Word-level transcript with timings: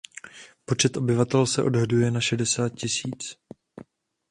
Počet 0.65 0.97
obyvatel 0.97 1.45
se 1.45 1.63
odhaduje 1.63 2.11
na 2.11 2.21
šedesát 2.21 2.69
tisíc. 2.73 3.35